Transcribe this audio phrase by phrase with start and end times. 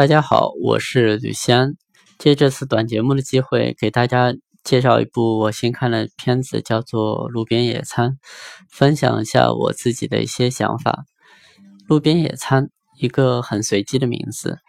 [0.00, 1.74] 大家好，我是吕西安。
[2.18, 4.34] 借这次短节目的机会，给大家
[4.64, 8.12] 介绍一部我新看的片子，叫做《路边野餐》，
[8.70, 11.04] 分享一下我自己的一些想法。
[11.86, 14.60] 路边野餐，一个很随机的名字，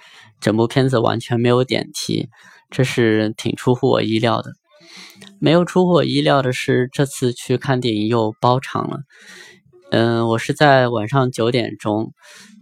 [0.41, 2.27] 整部片子完全没有点题，
[2.69, 4.51] 这是挺出乎我意料的。
[5.39, 8.97] 没有出乎我意料的是，这次去看电影又包场了。
[9.93, 12.13] 嗯，我是在晚上九点钟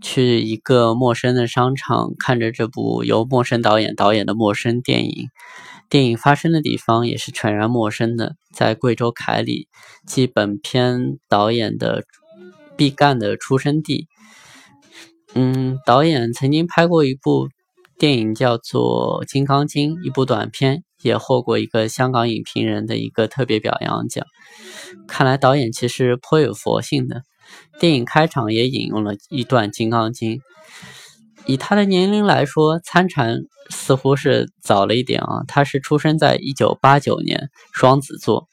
[0.01, 5.27] 去一个陌生的商场，看着这部由陌生导演导演的陌生电影。
[5.89, 9.67] 电影发生的地方也是全然陌生的，在贵州凯里，
[10.07, 12.03] 即本片导演的
[12.75, 14.07] 毕赣的出生地。
[15.35, 17.47] 嗯，导演曾经拍过一部
[17.99, 20.83] 电影叫做《金刚经》，一部短片。
[21.01, 24.25] 也获过一个香港影评人的一个特别表扬奖。
[25.07, 27.21] 看来导演其实颇有佛性的。
[27.79, 30.37] 电影开场也引用了一段《金刚经》。
[31.45, 35.43] 以他的年龄来说，参禅似乎是早了一点啊。
[35.47, 38.47] 他是出生在一九八九年，双子座。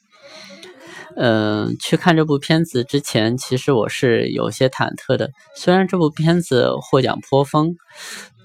[1.15, 5.29] 嗯，去看这部片子之前，其实我是有些忐忑的。
[5.55, 7.75] 虽然这部片子获奖颇丰。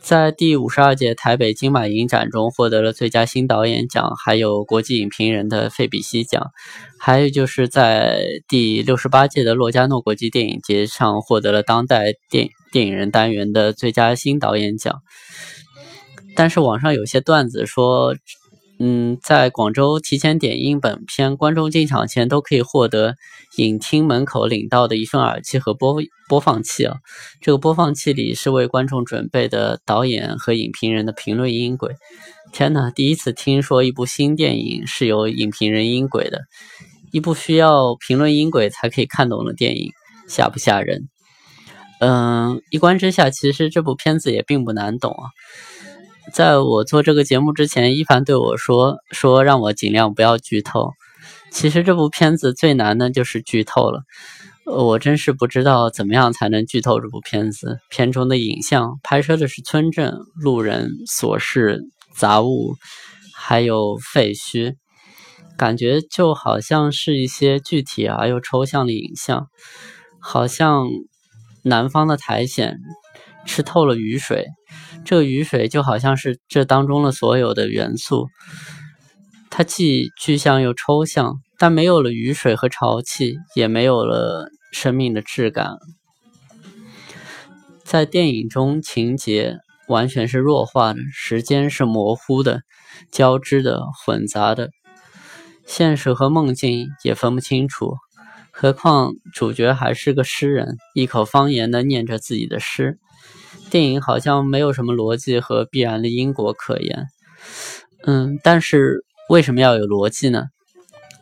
[0.03, 6.50] 在第五十二届台北金马影展中获得了最佳新导演奖，还有国际影评人的费比西奖，
[6.98, 15.00] 还有就是在第六十八届的洛迦诺国际电影节上获得了当代电电影人单元的最佳新导演奖。
[16.34, 18.14] 但是网上有些段子说。
[18.84, 23.14] 嗯，在广州提前点映本片，观众进场前都可以获得
[23.56, 26.97] 影厅门口领到的一份耳机和播播放器啊。
[27.41, 31.94] 这个播放器里是为观众准备的导演和影评人的评论音轨。
[32.52, 36.41] 天哪，第一次听说一部新电影是有影评人音轨的，
[37.12, 39.92] 一部需要评论音轨才可以看懂的电影，
[40.28, 41.08] 吓不吓人？
[42.00, 45.30] 嗯，一观之下，其实这部片子也并不难懂啊。
[46.33, 50.92] 在我做这个节目之前，一凡对我说：“说让我尽量不要剧透。”
[51.52, 54.02] 其实这部片子最难的就是剧透了。
[54.64, 57.80] 我真是不知道怎么样才能剧透这部片子。
[57.90, 61.83] 片中的影像拍摄的是村镇、路人、琐事、
[62.17, 62.77] 杂物，
[63.35, 64.77] 还有废墟，
[65.58, 69.48] 感觉就好像是一些具体而又抽象的影像，
[70.18, 70.86] 好像
[71.62, 72.79] 南方的苔藓
[73.45, 74.46] 吃透了雨水。
[75.05, 78.29] 这雨水就好像是这当中的所有的元素，
[79.51, 85.77] 它既具象又抽象，但没有了雨水和潮气，也没有了生命的质感。
[87.83, 89.58] 在电影中，情节
[89.89, 92.62] 完全是弱化的，时间是模糊的、
[93.11, 94.70] 交织的、混杂的，
[95.67, 97.96] 现实和梦境也分不清楚。
[98.51, 102.98] 何况主角还是个诗人，一口方言的念着自己的诗。
[103.72, 107.06] 电影好像没有什么逻辑和必然的因果可言，
[108.06, 110.48] 嗯，但是为什么要有逻辑呢？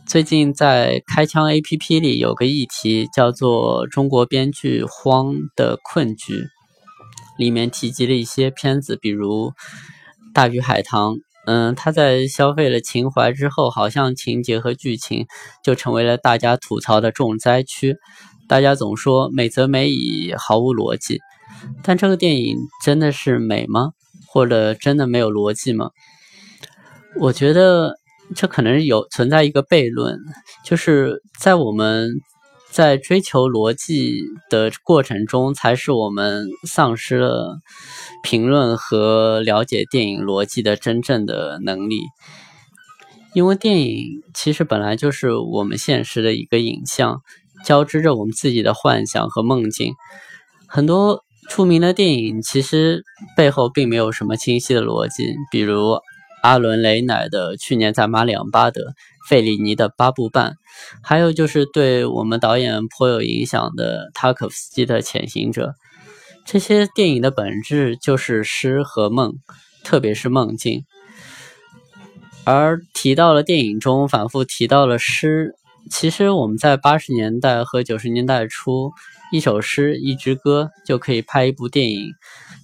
[0.05, 6.49] 最近在开枪 APP 里有个议题叫做“中国编剧荒的困局”，
[7.39, 9.51] 里面提及了一些片子，比如
[10.35, 11.15] 《大鱼海棠》，
[11.47, 15.27] 嗯，他在消费了情怀之后，好像情节和剧情
[15.63, 17.95] 就成为了大家吐槽的重灾区。
[18.49, 21.21] 大家总说美则美矣毫无逻辑。
[21.83, 23.93] 但这个电影真的是美吗？
[24.33, 25.91] 或者真的没有逻辑吗？
[27.19, 27.97] 我觉得
[28.37, 30.17] 这可能有存在一个悖论，
[30.65, 32.21] 就是在我们
[32.71, 37.59] 在追求逻辑的过程中，才是我们丧失了
[38.23, 42.03] 评论和了解电影逻辑的真正的能力。
[43.35, 47.23] 因为电影其实本来就是我们现实的一个影像，
[47.65, 49.95] 交织着我们自己的幻想和梦境，
[50.69, 51.25] 很多。
[51.51, 53.03] 出名的电影其实
[53.37, 55.99] 背后并没有什么清晰的逻辑，比如
[56.43, 58.95] 阿伦·雷乃的去年在马里昂巴德，
[59.29, 60.55] 费里尼的八部半，
[61.03, 65.75] 还有就是对我们导演颇有影响的塔可夫斯基的潜行者。
[66.47, 69.35] 这些电影的本质就是诗和梦，
[69.83, 70.85] 特别是梦境。
[72.45, 75.57] 而提到了电影中反复提到了诗，
[75.89, 78.91] 其实我们在八十年代和九十年代初。
[79.33, 82.15] 一首诗，一支歌就可以拍一部电影。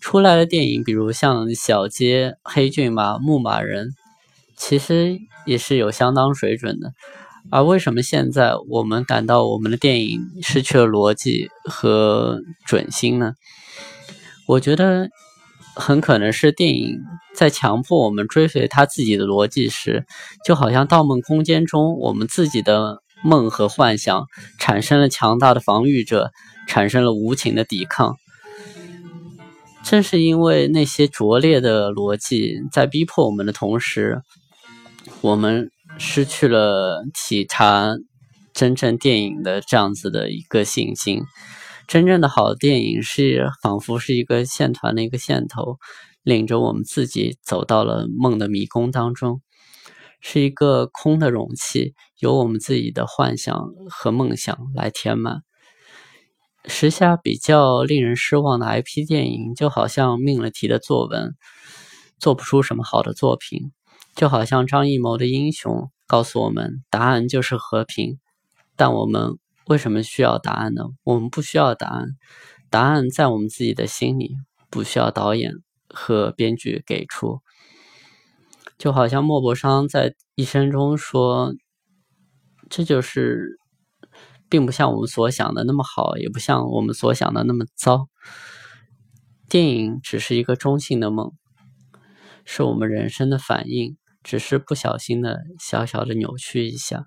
[0.01, 3.91] 出来的电影，比如像《小街》《黑骏马》《牧马人》，
[4.57, 5.17] 其实
[5.47, 6.93] 也是有相当水准的。
[7.53, 13.35] 而为什么现在我们感到我们的电影失去了逻辑和准心呢？
[14.49, 15.09] 我觉得
[15.77, 16.99] 很可能是电影
[17.33, 20.05] 在强迫我们追随他自己的逻辑时，
[20.45, 24.27] 就好像《盗梦空间》中我们自己的梦和幻想
[24.59, 26.31] 产生了强大的防御者。
[26.69, 28.17] 产生了无情的抵抗，
[29.85, 34.21] 正是因为那些拙劣的逻辑在逼迫我们的同时，
[35.21, 37.95] 我们失去了体察
[38.53, 41.23] 真正电影的这样子的一个信心。
[41.87, 45.77] 真正的好电影是仿佛是一个线团的一个线头，
[46.25, 49.41] 领着我们自己走到了梦的迷宫当中，
[50.29, 53.57] 是一个空的容器，由我们自己的幻想
[53.89, 55.43] 和梦想来填满。
[56.65, 61.37] 时下比较令人失望的 IP 电影，就好像命了题的作文，
[62.19, 63.71] 做不出什么好的作品。
[64.17, 65.73] 就好像张艺谋的《英雄》
[66.09, 68.19] 告诉我们，答案就是和平。
[68.75, 70.83] 但我们为什么需要答案呢？
[71.05, 72.09] 我们不需要答案，
[72.69, 74.35] 答案在我们自己的心里，
[74.71, 75.53] 不需要导演
[75.89, 77.39] 和编剧给出。
[78.79, 81.55] 就好像莫泊桑在一生中说
[82.71, 83.59] ：“这就是。”
[84.49, 88.07] 并不像我们所想的那么好，也不像我们所想的那么糟。
[89.49, 91.33] 电影只是一个中性的梦，
[92.45, 97.07] 是我们人生的反应，只是不小心的小小的扭曲一下。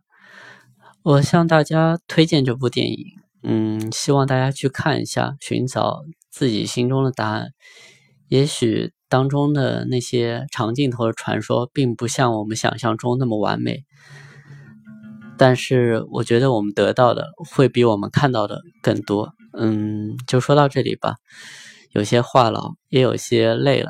[1.02, 3.06] 我向大家推荐这部电影，
[3.42, 7.52] 嗯，希望大家去看一下，寻找自己心中的答案。
[8.28, 13.84] 也许当中的那些长镜头的传说，并不像我们想象中那么完美。
[15.38, 19.34] 但是我觉得我们得到的会比我们看到的更多。
[19.54, 21.16] 嗯，就说到这里吧，
[21.92, 23.90] 有些话痨，也有些累了。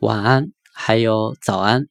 [0.00, 1.86] 晚安，还有早安。